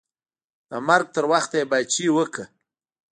[0.69, 2.45] د مرګ تر وخته یې پاچاهي وکړه.